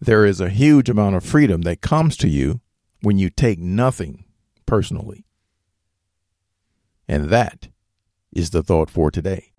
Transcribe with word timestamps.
There 0.00 0.24
is 0.24 0.40
a 0.40 0.48
huge 0.48 0.88
amount 0.88 1.16
of 1.16 1.24
freedom 1.24 1.62
that 1.62 1.80
comes 1.80 2.16
to 2.18 2.28
you 2.28 2.60
when 3.02 3.18
you 3.18 3.30
take 3.30 3.58
nothing 3.58 4.24
personally. 4.64 5.26
And 7.08 7.30
that 7.30 7.68
is 8.32 8.50
the 8.50 8.62
thought 8.62 8.90
for 8.90 9.10
today. 9.10 9.52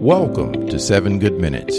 Welcome 0.00 0.68
to 0.68 0.78
Seven 0.78 1.18
Good 1.18 1.38
Minutes. 1.38 1.78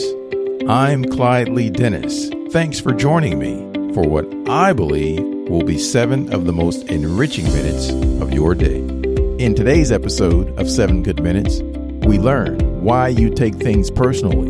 I'm 0.67 1.03
Clyde 1.03 1.49
Lee 1.49 1.71
Dennis. 1.71 2.29
Thanks 2.51 2.79
for 2.79 2.93
joining 2.93 3.39
me 3.39 3.93
for 3.95 4.07
what 4.07 4.27
I 4.47 4.73
believe 4.73 5.19
will 5.49 5.63
be 5.63 5.79
seven 5.79 6.31
of 6.31 6.45
the 6.45 6.53
most 6.53 6.83
enriching 6.89 7.45
minutes 7.45 7.89
of 8.21 8.33
your 8.33 8.53
day. 8.53 9.06
In 9.39 9.53
today's 9.53 9.91
episode 9.91 10.57
of 10.59 10.67
Seven 10.67 11.03
Good 11.03 11.21
Minutes, 11.21 11.61
we 12.07 12.17
learn 12.17 12.81
why 12.81 13.09
you 13.09 13.29
take 13.29 13.53
things 13.53 13.91
personally, 13.91 14.47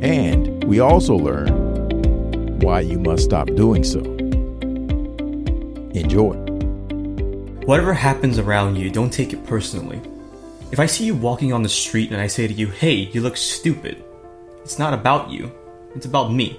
and 0.00 0.64
we 0.64 0.80
also 0.80 1.14
learn 1.14 2.58
why 2.60 2.80
you 2.80 2.98
must 2.98 3.24
stop 3.24 3.48
doing 3.48 3.84
so. 3.84 4.00
Enjoy. 5.92 6.32
Whatever 7.66 7.92
happens 7.92 8.38
around 8.38 8.76
you, 8.76 8.90
don't 8.90 9.12
take 9.12 9.34
it 9.34 9.44
personally. 9.44 10.00
If 10.72 10.80
I 10.80 10.86
see 10.86 11.04
you 11.04 11.14
walking 11.14 11.52
on 11.52 11.62
the 11.62 11.68
street 11.68 12.10
and 12.10 12.18
I 12.18 12.26
say 12.26 12.46
to 12.46 12.54
you, 12.54 12.68
hey, 12.68 12.94
you 12.94 13.20
look 13.20 13.36
stupid, 13.36 14.02
it's 14.62 14.78
not 14.78 14.94
about 14.94 15.28
you, 15.28 15.52
it's 15.94 16.06
about 16.06 16.32
me. 16.32 16.58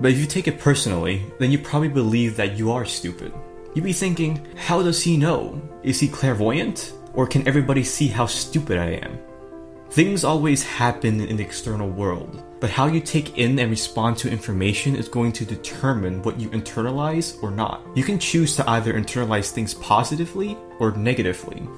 But 0.00 0.10
if 0.10 0.18
you 0.18 0.26
take 0.26 0.48
it 0.48 0.58
personally, 0.58 1.22
then 1.38 1.52
you 1.52 1.60
probably 1.60 1.90
believe 1.90 2.34
that 2.38 2.58
you 2.58 2.72
are 2.72 2.84
stupid. 2.84 3.32
You'd 3.72 3.84
be 3.84 3.92
thinking, 3.92 4.44
how 4.56 4.82
does 4.82 5.00
he 5.00 5.16
know? 5.16 5.62
Is 5.84 6.00
he 6.00 6.08
clairvoyant? 6.08 6.92
Or 7.14 7.26
can 7.26 7.46
everybody 7.46 7.84
see 7.84 8.08
how 8.08 8.26
stupid 8.26 8.78
I 8.78 8.92
am? 9.02 9.18
Things 9.90 10.24
always 10.24 10.64
happen 10.64 11.20
in 11.20 11.36
the 11.36 11.44
external 11.44 11.88
world, 11.88 12.42
but 12.58 12.68
how 12.68 12.86
you 12.86 13.00
take 13.00 13.38
in 13.38 13.58
and 13.60 13.70
respond 13.70 14.16
to 14.18 14.30
information 14.30 14.96
is 14.96 15.08
going 15.08 15.30
to 15.32 15.44
determine 15.44 16.20
what 16.22 16.40
you 16.40 16.48
internalize 16.50 17.40
or 17.42 17.52
not. 17.52 17.86
You 17.94 18.02
can 18.02 18.18
choose 18.18 18.56
to 18.56 18.68
either 18.68 18.94
internalize 18.94 19.52
things 19.52 19.74
positively 19.74 20.58
or 20.80 20.90
negatively. 20.96 21.68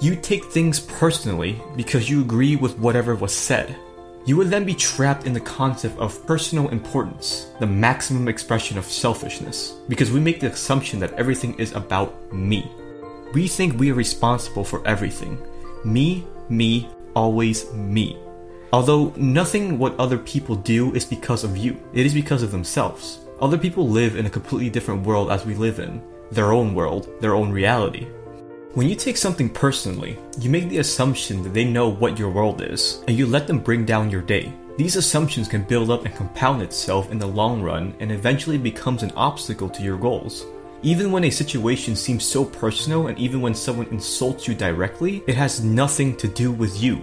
You 0.00 0.14
take 0.14 0.44
things 0.44 0.78
personally 0.78 1.60
because 1.74 2.08
you 2.08 2.20
agree 2.20 2.54
with 2.54 2.78
whatever 2.78 3.16
was 3.16 3.34
said. 3.34 3.74
You 4.24 4.36
would 4.36 4.50
then 4.50 4.64
be 4.64 4.74
trapped 4.74 5.26
in 5.26 5.32
the 5.32 5.40
concept 5.40 5.98
of 5.98 6.24
personal 6.26 6.68
importance, 6.68 7.48
the 7.58 7.66
maximum 7.66 8.28
expression 8.28 8.78
of 8.78 8.84
selfishness, 8.84 9.74
because 9.88 10.12
we 10.12 10.20
make 10.20 10.38
the 10.38 10.52
assumption 10.52 11.00
that 11.00 11.14
everything 11.14 11.58
is 11.58 11.72
about 11.72 12.32
me. 12.32 12.70
We 13.34 13.46
think 13.46 13.78
we 13.78 13.90
are 13.90 13.94
responsible 13.94 14.64
for 14.64 14.86
everything. 14.86 15.38
Me, 15.84 16.24
me, 16.48 16.88
always 17.14 17.70
me. 17.74 18.16
Although 18.72 19.12
nothing 19.16 19.78
what 19.78 19.98
other 19.98 20.18
people 20.18 20.54
do 20.54 20.94
is 20.94 21.04
because 21.04 21.44
of 21.44 21.56
you, 21.56 21.78
it 21.92 22.06
is 22.06 22.14
because 22.14 22.42
of 22.42 22.52
themselves. 22.52 23.20
Other 23.40 23.58
people 23.58 23.88
live 23.88 24.16
in 24.16 24.26
a 24.26 24.30
completely 24.30 24.70
different 24.70 25.06
world 25.06 25.30
as 25.30 25.44
we 25.44 25.54
live 25.54 25.78
in, 25.78 26.02
their 26.32 26.52
own 26.52 26.74
world, 26.74 27.08
their 27.20 27.34
own 27.34 27.50
reality. 27.50 28.06
When 28.74 28.88
you 28.88 28.94
take 28.94 29.16
something 29.16 29.48
personally, 29.48 30.18
you 30.40 30.50
make 30.50 30.68
the 30.68 30.78
assumption 30.78 31.42
that 31.42 31.52
they 31.52 31.64
know 31.64 31.88
what 31.88 32.18
your 32.18 32.30
world 32.30 32.62
is, 32.62 33.02
and 33.08 33.16
you 33.16 33.26
let 33.26 33.46
them 33.46 33.58
bring 33.58 33.84
down 33.84 34.10
your 34.10 34.22
day. 34.22 34.52
These 34.76 34.96
assumptions 34.96 35.48
can 35.48 35.64
build 35.64 35.90
up 35.90 36.04
and 36.04 36.14
compound 36.14 36.62
itself 36.62 37.10
in 37.10 37.18
the 37.18 37.26
long 37.26 37.62
run 37.62 37.94
and 38.00 38.12
eventually 38.12 38.58
becomes 38.58 39.02
an 39.02 39.10
obstacle 39.16 39.68
to 39.70 39.82
your 39.82 39.98
goals. 39.98 40.46
Even 40.82 41.10
when 41.10 41.24
a 41.24 41.30
situation 41.30 41.96
seems 41.96 42.24
so 42.24 42.44
personal 42.44 43.08
and 43.08 43.18
even 43.18 43.40
when 43.40 43.54
someone 43.54 43.88
insults 43.88 44.46
you 44.46 44.54
directly, 44.54 45.24
it 45.26 45.34
has 45.34 45.64
nothing 45.64 46.16
to 46.16 46.28
do 46.28 46.52
with 46.52 46.80
you. 46.80 46.98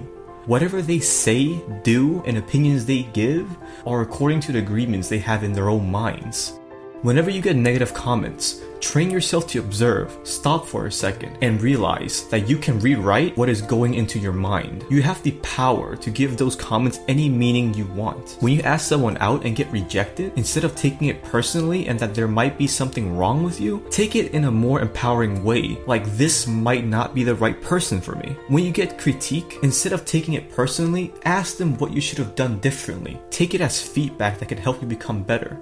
Whatever 0.46 0.82
they 0.82 1.00
say, 1.00 1.62
do, 1.84 2.24
and 2.26 2.38
opinions 2.38 2.86
they 2.86 3.04
give 3.04 3.46
are 3.86 4.02
according 4.02 4.40
to 4.42 4.54
the 4.54 4.60
agreements 4.60 5.10
they 5.10 5.18
have 5.18 5.44
in 5.44 5.52
their 5.52 5.70
own 5.70 5.92
minds. 5.92 6.58
Whenever 7.02 7.30
you 7.30 7.42
get 7.42 7.56
negative 7.56 7.94
comments, 7.94 8.62
train 8.80 9.12
yourself 9.12 9.48
to 9.48 9.60
observe, 9.60 10.18
stop 10.24 10.66
for 10.66 10.86
a 10.86 10.92
second, 10.92 11.38
and 11.42 11.62
realize 11.62 12.28
that 12.30 12.48
you 12.48 12.58
can 12.58 12.80
rewrite 12.80 13.36
what 13.38 13.50
is 13.50 13.62
going 13.62 13.94
into 13.94 14.18
your 14.18 14.34
mind. 14.34 14.86
You 14.90 15.02
have 15.02 15.22
the 15.22 15.32
power 15.44 15.96
to 15.98 16.10
give 16.10 16.38
those 16.38 16.56
comments 16.56 17.00
any 17.08 17.30
meaning 17.30 17.74
you 17.74 17.86
want. 17.88 18.38
When 18.40 18.54
you 18.54 18.62
ask 18.62 18.88
someone 18.88 19.18
out 19.20 19.46
and 19.46 19.56
get 19.56 19.72
rejected, 19.72 20.34
instead 20.36 20.64
of 20.64 20.76
taking 20.76 21.08
it 21.08 21.24
personally 21.24 21.88
and 21.88 22.00
that 22.00 22.16
there 22.16 22.28
might 22.28 22.58
be 22.58 22.68
something 22.68 23.16
wrong 23.16 23.44
with 23.44 23.62
you, 23.62 23.86
take 23.92 24.16
it 24.16 24.34
in 24.34 24.46
a 24.46 24.52
more 24.52 24.82
empowering 24.82 25.44
way, 25.44 25.78
like 25.86 26.06
this 26.18 26.48
might 26.48 26.86
not 26.86 27.14
be 27.14 27.24
the 27.24 27.36
right 27.36 27.62
person 27.62 28.02
for 28.02 28.16
me. 28.16 28.36
When 28.48 28.64
you 28.64 28.72
get 28.72 28.98
critique, 28.98 29.60
instead 29.64 29.94
of 29.94 30.06
taking 30.06 30.36
it 30.36 30.50
personally, 30.50 31.14
ask 31.24 31.58
them 31.58 31.78
what 31.78 31.92
you 31.92 32.02
should 32.02 32.18
have 32.18 32.36
done 32.36 32.60
differently. 32.60 33.20
Take 33.30 33.54
it 33.54 33.62
as 33.62 33.82
feedback 33.82 34.40
that 34.40 34.50
can 34.50 34.58
help 34.58 34.82
you 34.82 34.88
become 34.88 35.24
better. 35.24 35.60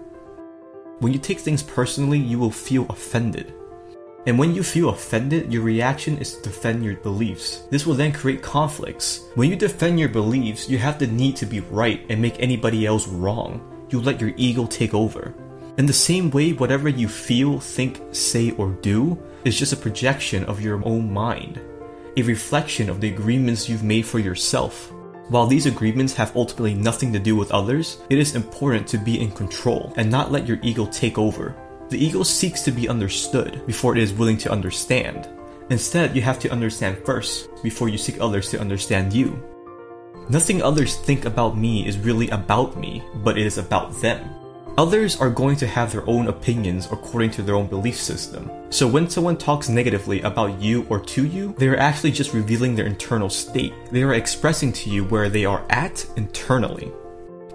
When 1.00 1.12
you 1.12 1.20
take 1.20 1.40
things 1.40 1.64
personally, 1.64 2.20
you 2.20 2.40
will 2.40 2.52
feel 2.52 2.86
offended. 2.90 3.54
And 4.26 4.40
when 4.40 4.56
you 4.56 4.64
feel 4.64 4.90
offended, 4.90 5.52
your 5.52 5.64
reaction 5.64 6.18
is 6.18 6.36
to 6.36 6.44
defend 6.44 6.84
your 6.84 6.96
beliefs. 6.98 7.64
This 7.70 7.86
will 7.86 7.96
then 7.96 8.14
create 8.14 8.42
conflicts. 8.42 9.26
When 9.36 9.50
you 9.50 9.58
defend 9.58 10.00
your 10.00 10.08
beliefs, 10.08 10.70
you 10.70 10.78
have 10.78 11.00
the 11.00 11.08
need 11.08 11.36
to 11.38 11.46
be 11.46 11.60
right 11.60 12.06
and 12.08 12.22
make 12.22 12.40
anybody 12.40 12.86
else 12.86 13.08
wrong. 13.08 13.86
You 13.90 14.00
let 14.00 14.22
your 14.22 14.32
ego 14.38 14.66
take 14.66 14.94
over. 14.94 15.34
In 15.78 15.88
the 15.88 15.94
same 15.94 16.30
way, 16.30 16.54
whatever 16.54 16.88
you 16.88 17.08
feel, 17.08 17.60
think, 17.60 18.00
say, 18.12 18.52
or 18.52 18.70
do 18.82 19.18
is 19.44 19.58
just 19.58 19.74
a 19.74 19.78
projection 19.78 20.46
of 20.46 20.62
your 20.62 20.86
own 20.86 21.12
mind, 21.12 21.60
a 22.16 22.22
reflection 22.22 22.90
of 22.90 23.02
the 23.02 23.10
agreements 23.10 23.68
you've 23.68 23.84
made 23.84 24.06
for 24.06 24.20
yourself. 24.20 24.93
While 25.30 25.48
these 25.48 25.66
agreements 25.66 26.14
have 26.16 26.36
ultimately 26.36 26.74
nothing 26.74 27.14
to 27.14 27.20
do 27.20 27.36
with 27.36 27.52
others, 27.52 28.00
it 28.10 28.20
is 28.20 28.36
important 28.36 28.88
to 28.88 28.98
be 28.98 29.22
in 29.22 29.32
control 29.32 29.94
and 29.96 30.12
not 30.12 30.32
let 30.32 30.48
your 30.48 30.60
ego 30.62 30.86
take 30.88 31.18
over. 31.18 31.56
The 31.90 32.04
ego 32.04 32.24
seeks 32.24 32.62
to 32.64 32.72
be 32.72 32.90
understood 32.90 33.66
before 33.66 33.96
it 33.96 34.04
is 34.04 34.14
willing 34.14 34.38
to 34.40 34.52
understand. 34.52 35.30
Instead, 35.70 36.16
you 36.16 36.22
have 36.22 36.40
to 36.40 36.52
understand 36.52 36.98
first 37.06 37.48
before 37.64 37.88
you 37.88 37.98
seek 37.98 38.20
others 38.20 38.50
to 38.50 38.60
understand 38.60 39.14
you. 39.14 39.42
Nothing 40.30 40.62
others 40.62 40.98
think 40.98 41.26
about 41.26 41.58
me 41.58 41.88
is 41.88 41.98
really 41.98 42.30
about 42.30 42.78
me, 42.78 43.02
but 43.24 43.38
it 43.38 43.46
is 43.46 43.58
about 43.58 43.94
them. 44.02 44.43
Others 44.76 45.22
are 45.22 45.30
going 45.30 45.56
to 45.58 45.68
have 45.68 45.92
their 45.92 46.08
own 46.10 46.28
opinions 46.28 46.88
according 46.92 47.30
to 47.32 47.44
their 47.44 47.54
own 47.54 47.68
belief 47.68 47.96
system. 47.96 48.50
So 48.72 48.88
when 48.88 49.08
someone 49.08 49.38
talks 49.38 49.70
negatively 49.70 50.22
about 50.22 50.60
you 50.60 50.88
or 50.90 51.00
to 51.00 51.28
you, 51.28 51.54
they 51.60 51.68
are 51.68 51.78
actually 51.78 52.12
just 52.12 52.34
revealing 52.34 52.76
their 52.76 52.88
internal 52.88 53.30
state. 53.30 53.74
They 53.92 54.02
are 54.02 54.16
expressing 54.16 54.74
to 54.74 54.90
you 54.90 55.04
where 55.06 55.30
they 55.30 55.46
are 55.46 55.64
at 55.70 56.04
internally. 56.16 56.92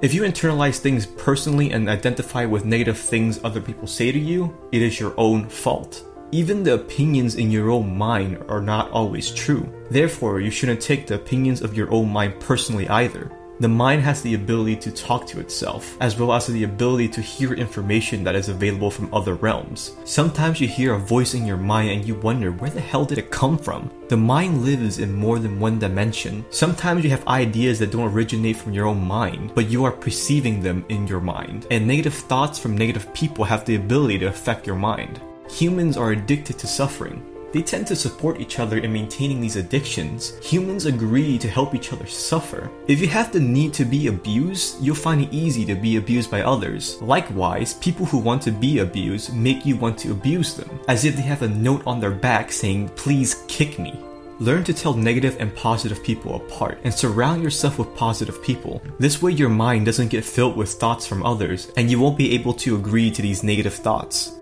If 0.01 0.15
you 0.15 0.23
internalize 0.23 0.79
things 0.79 1.07
personally 1.07 1.73
and 1.73 1.89
identify 1.89 2.45
with 2.45 2.65
negative 2.65 2.97
things 2.97 3.41
other 3.43 3.61
people 3.61 3.89
say 3.89 4.13
to 4.13 4.19
you, 4.19 4.57
it 4.71 4.81
is 4.81 5.01
your 5.01 5.13
own 5.17 5.49
fault. 5.49 6.05
Even 6.31 6.63
the 6.63 6.75
opinions 6.75 7.35
in 7.35 7.51
your 7.51 7.71
own 7.71 7.99
mind 7.99 8.45
are 8.49 8.61
not 8.61 8.93
always 8.93 9.33
true. 9.33 9.69
Therefore, 9.91 10.41
you 10.41 10.53
shouldn't 10.53 10.81
take 10.81 11.09
the 11.09 11.17
opinions 11.17 11.63
of 11.63 11.77
your 11.77 11.91
own 11.91 12.11
mind 12.11 12.39
personally 12.39 12.89
either. 12.89 13.33
The 13.61 13.69
mind 13.69 14.03
has 14.03 14.23
the 14.23 14.35
ability 14.35 14.77
to 14.77 14.93
talk 14.93 15.27
to 15.27 15.41
itself, 15.41 15.97
as 16.01 16.17
well 16.17 16.33
as 16.33 16.47
the 16.47 16.63
ability 16.63 17.09
to 17.09 17.21
hear 17.21 17.55
information 17.55 18.23
that 18.23 18.37
is 18.37 18.49
available 18.49 18.89
from 18.89 19.13
other 19.13 19.35
realms. 19.35 19.97
Sometimes 20.05 20.61
you 20.61 20.69
hear 20.69 20.95
a 20.95 20.99
voice 20.99 21.35
in 21.35 21.45
your 21.45 21.57
mind 21.57 21.91
and 21.91 22.05
you 22.05 22.15
wonder 22.15 22.53
where 22.53 22.71
the 22.71 22.81
hell 22.81 23.05
did 23.05 23.19
it 23.19 23.33
come 23.33 23.59
from? 23.59 23.91
The 24.09 24.17
mind 24.17 24.65
lives 24.65 25.01
in 25.01 25.13
more 25.13 25.41
than 25.41 25.59
one 25.59 25.81
dimension. 25.81 26.47
Sometimes 26.51 27.03
you 27.03 27.11
have 27.11 27.27
ideas 27.27 27.81
that 27.81 27.91
don't 27.91 28.13
originate 28.13 28.57
from 28.57 28.73
your 28.73 28.87
own 28.87 29.05
mind, 29.05 29.51
but 29.57 29.69
you 29.69 29.85
are 29.85 29.91
perceiving 29.91 30.61
them 30.61 30.85
in 30.89 31.09
your 31.09 31.21
mind. 31.21 31.67
And 31.73 31.85
negative 31.85 32.15
thoughts 32.15 32.61
from 32.61 32.79
negative 32.79 33.13
people 33.13 33.45
have 33.45 33.65
the 33.65 33.75
ability 33.75 34.21
to 34.21 34.27
affect 34.27 34.69
your 34.69 34.77
mind. 34.77 35.21
Humans 35.51 35.97
are 35.97 36.13
addicted 36.13 36.61
to 36.61 36.69
suffering. 36.69 37.25
They 37.53 37.63
tend 37.63 37.87
to 37.89 37.97
support 37.97 38.41
each 38.41 38.59
other 38.59 38.79
in 38.79 38.93
maintaining 38.93 39.41
these 39.41 39.57
addictions. 39.57 40.39
Humans 40.43 40.87
agree 40.87 41.39
to 41.39 41.49
help 41.49 41.75
each 41.75 41.93
other 41.93 42.07
suffer. 42.07 42.71
If 42.87 43.01
you 43.01 43.09
have 43.09 43.33
the 43.33 43.41
need 43.41 43.73
to 43.75 43.85
be 43.85 44.09
abused, 44.09 44.83
you'll 44.83 44.95
find 44.95 45.23
it 45.23 45.33
easy 45.33 45.65
to 45.65 45.75
be 45.75 45.97
abused 45.97 46.31
by 46.31 46.43
others. 46.43 47.01
Likewise, 47.01 47.75
people 47.75 48.07
who 48.07 48.19
want 48.19 48.43
to 48.43 48.51
be 48.51 48.81
abused 48.81 49.35
make 49.35 49.65
you 49.65 49.77
want 49.77 49.99
to 49.99 50.13
abuse 50.13 50.55
them, 50.55 50.79
as 50.89 51.05
if 51.05 51.17
they 51.17 51.23
have 51.23 51.43
a 51.43 51.49
note 51.49 51.87
on 51.87 52.01
their 52.01 52.11
back 52.11 52.53
saying, 52.53 52.89
please 52.91 53.45
kick 53.49 53.79
me. 53.79 53.99
Learn 54.41 54.63
to 54.65 54.73
tell 54.73 54.95
negative 54.95 55.37
and 55.41 55.55
positive 55.57 56.03
people 56.05 56.37
apart 56.37 56.79
and 56.85 56.95
surround 56.95 57.43
yourself 57.43 57.79
with 57.79 57.97
positive 57.97 58.41
people. 58.43 58.81
This 58.99 59.21
way, 59.21 59.33
your 59.33 59.49
mind 59.49 59.87
doesn't 59.87 60.09
get 60.09 60.25
filled 60.25 60.57
with 60.57 60.71
thoughts 60.71 61.07
from 61.07 61.25
others 61.25 61.73
and 61.77 61.91
you 61.91 61.99
won't 61.99 62.17
be 62.17 62.35
able 62.35 62.55
to 62.55 62.77
agree 62.77 63.11
to 63.11 63.21
these 63.21 63.43
negative 63.43 63.75
thoughts. 63.75 64.38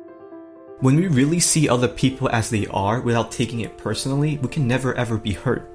When 0.81 0.97
we 0.97 1.07
really 1.07 1.41
see 1.41 1.71
other 1.71 1.89
people 1.89 2.29
as 2.29 2.51
they 2.51 2.67
are 2.67 3.01
without 3.01 3.33
taking 3.33 3.61
it 3.61 3.79
personally, 3.79 4.37
we 4.43 4.49
can 4.49 4.69
never 4.69 4.95
ever 4.95 5.17
be 5.17 5.33
hurt. 5.33 5.67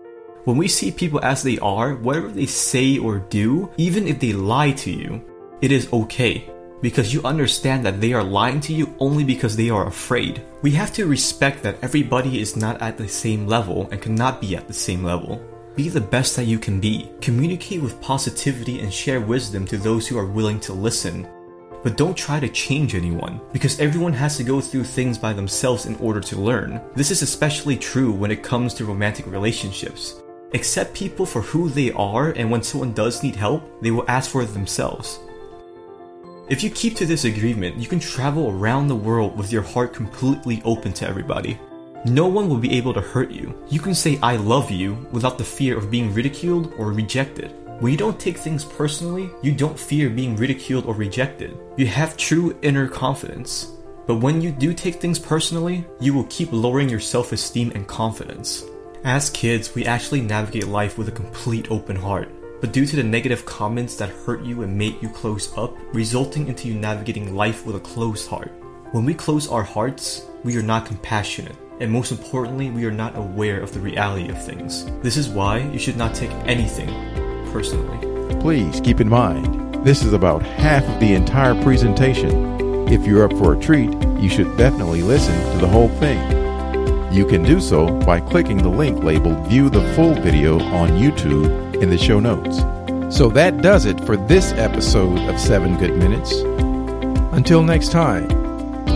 When 0.43 0.57
we 0.57 0.67
see 0.67 0.91
people 0.91 1.19
as 1.23 1.41
they 1.41 1.57
are, 1.57 1.95
whatever 1.95 2.27
they 2.27 2.45
say 2.45 2.99
or 2.99 3.17
do, 3.17 3.71
even 3.77 4.07
if 4.07 4.19
they 4.19 4.33
lie 4.33 4.71
to 4.73 4.91
you, 4.91 5.23
it 5.59 5.71
is 5.71 5.91
okay. 5.91 6.47
Because 6.81 7.15
you 7.15 7.23
understand 7.23 7.83
that 7.83 7.99
they 7.99 8.13
are 8.13 8.23
lying 8.23 8.59
to 8.61 8.73
you 8.73 8.93
only 8.99 9.23
because 9.23 9.55
they 9.55 9.71
are 9.71 9.87
afraid. 9.87 10.43
We 10.61 10.69
have 10.71 10.93
to 10.93 11.07
respect 11.07 11.63
that 11.63 11.77
everybody 11.81 12.39
is 12.39 12.55
not 12.55 12.79
at 12.79 12.97
the 12.97 13.07
same 13.07 13.47
level 13.47 13.89
and 13.91 14.01
cannot 14.01 14.39
be 14.39 14.55
at 14.55 14.67
the 14.67 14.73
same 14.73 15.03
level. 15.03 15.41
Be 15.75 15.89
the 15.89 16.01
best 16.01 16.35
that 16.35 16.45
you 16.45 16.59
can 16.59 16.79
be. 16.79 17.09
Communicate 17.21 17.81
with 17.81 17.99
positivity 18.01 18.81
and 18.81 18.93
share 18.93 19.21
wisdom 19.21 19.65
to 19.65 19.77
those 19.77 20.07
who 20.07 20.17
are 20.19 20.27
willing 20.27 20.59
to 20.59 20.73
listen. 20.73 21.27
But 21.83 21.97
don't 21.97 22.15
try 22.15 22.39
to 22.39 22.47
change 22.49 22.93
anyone, 22.93 23.41
because 23.51 23.79
everyone 23.79 24.13
has 24.13 24.37
to 24.37 24.43
go 24.43 24.61
through 24.61 24.83
things 24.83 25.17
by 25.17 25.33
themselves 25.33 25.87
in 25.87 25.95
order 25.95 26.21
to 26.21 26.39
learn. 26.39 26.81
This 26.95 27.09
is 27.09 27.21
especially 27.21 27.75
true 27.75 28.11
when 28.11 28.29
it 28.31 28.43
comes 28.43 28.73
to 28.75 28.85
romantic 28.85 29.25
relationships. 29.25 30.21
Accept 30.53 30.93
people 30.93 31.25
for 31.25 31.41
who 31.41 31.69
they 31.69 31.91
are, 31.93 32.31
and 32.31 32.51
when 32.51 32.61
someone 32.61 32.93
does 32.93 33.23
need 33.23 33.35
help, 33.35 33.63
they 33.81 33.89
will 33.89 34.09
ask 34.09 34.29
for 34.29 34.43
it 34.43 34.53
themselves. 34.53 35.19
If 36.49 36.63
you 36.63 36.69
keep 36.69 36.95
to 36.97 37.05
this 37.05 37.23
agreement, 37.23 37.77
you 37.77 37.87
can 37.87 37.99
travel 37.99 38.51
around 38.51 38.87
the 38.87 38.95
world 38.95 39.37
with 39.37 39.51
your 39.51 39.61
heart 39.61 39.93
completely 39.93 40.61
open 40.65 40.91
to 40.93 41.07
everybody. 41.07 41.57
No 42.05 42.27
one 42.27 42.49
will 42.49 42.57
be 42.57 42.73
able 42.73 42.93
to 42.93 42.99
hurt 43.01 43.31
you. 43.31 43.55
You 43.69 43.79
can 43.79 43.95
say 43.95 44.19
I 44.21 44.35
love 44.35 44.69
you 44.69 45.07
without 45.11 45.37
the 45.37 45.43
fear 45.43 45.77
of 45.77 45.89
being 45.89 46.13
ridiculed 46.13 46.73
or 46.77 46.91
rejected. 46.91 47.53
When 47.81 47.91
you 47.91 47.97
don't 47.97 48.19
take 48.19 48.37
things 48.37 48.63
personally, 48.63 49.31
you 49.41 49.51
don't 49.51 49.79
fear 49.79 50.07
being 50.07 50.35
ridiculed 50.35 50.85
or 50.85 50.93
rejected. 50.93 51.57
You 51.77 51.87
have 51.87 52.15
true 52.15 52.55
inner 52.61 52.87
confidence. 52.87 53.71
But 54.05 54.17
when 54.17 54.39
you 54.39 54.51
do 54.51 54.71
take 54.71 55.01
things 55.01 55.17
personally, 55.17 55.83
you 55.99 56.13
will 56.13 56.25
keep 56.25 56.51
lowering 56.51 56.89
your 56.89 56.99
self 56.99 57.31
esteem 57.31 57.71
and 57.73 57.87
confidence. 57.87 58.63
As 59.03 59.31
kids, 59.31 59.73
we 59.73 59.87
actually 59.87 60.21
navigate 60.21 60.67
life 60.67 60.99
with 60.99 61.07
a 61.07 61.11
complete 61.11 61.71
open 61.71 61.95
heart. 61.95 62.29
But 62.61 62.71
due 62.71 62.85
to 62.85 62.95
the 62.95 63.03
negative 63.03 63.47
comments 63.47 63.95
that 63.95 64.09
hurt 64.09 64.43
you 64.43 64.61
and 64.61 64.77
make 64.77 65.01
you 65.01 65.09
close 65.09 65.51
up, 65.57 65.75
resulting 65.91 66.49
into 66.49 66.67
you 66.67 66.75
navigating 66.75 67.35
life 67.35 67.65
with 67.65 67.77
a 67.77 67.79
closed 67.79 68.29
heart. 68.29 68.51
When 68.91 69.05
we 69.05 69.15
close 69.15 69.49
our 69.49 69.63
hearts, 69.63 70.27
we 70.43 70.55
are 70.55 70.61
not 70.61 70.85
compassionate. 70.85 71.55
And 71.79 71.91
most 71.91 72.11
importantly, 72.11 72.69
we 72.69 72.85
are 72.85 72.91
not 72.91 73.17
aware 73.17 73.59
of 73.59 73.73
the 73.73 73.79
reality 73.79 74.29
of 74.29 74.45
things. 74.45 74.85
This 75.01 75.17
is 75.17 75.29
why 75.29 75.61
you 75.73 75.79
should 75.79 75.97
not 75.97 76.13
take 76.13 76.29
anything 76.45 77.20
personally. 77.51 77.97
Please 78.39 78.81
keep 78.81 78.99
in 78.99 79.09
mind, 79.09 79.85
this 79.85 80.03
is 80.03 80.13
about 80.13 80.41
half 80.41 80.83
of 80.87 80.99
the 80.99 81.13
entire 81.13 81.61
presentation. 81.63 82.87
If 82.87 83.05
you're 83.05 83.23
up 83.23 83.37
for 83.37 83.53
a 83.53 83.59
treat, 83.59 83.91
you 84.19 84.29
should 84.29 84.57
definitely 84.57 85.01
listen 85.01 85.35
to 85.53 85.57
the 85.59 85.67
whole 85.67 85.89
thing. 85.99 86.19
You 87.11 87.25
can 87.25 87.43
do 87.43 87.59
so 87.59 87.99
by 88.01 88.19
clicking 88.19 88.57
the 88.57 88.69
link 88.69 89.03
labeled 89.03 89.47
View 89.47 89.69
the 89.69 89.81
Full 89.95 90.13
Video 90.13 90.59
on 90.59 90.89
YouTube 90.89 91.81
in 91.81 91.89
the 91.89 91.97
show 91.97 92.19
notes. 92.19 92.59
So 93.15 93.27
that 93.29 93.61
does 93.61 93.85
it 93.85 93.99
for 94.05 94.15
this 94.15 94.53
episode 94.53 95.19
of 95.29 95.39
7 95.39 95.77
Good 95.77 95.97
Minutes. 95.97 96.31
Until 97.33 97.63
next 97.63 97.91
time, 97.91 98.27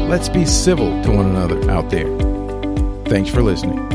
let's 0.07 0.29
be 0.29 0.45
civil 0.45 1.01
to 1.03 1.11
one 1.11 1.25
another 1.25 1.69
out 1.69 1.89
there. 1.89 2.07
Thanks 3.05 3.29
for 3.29 3.41
listening. 3.41 3.94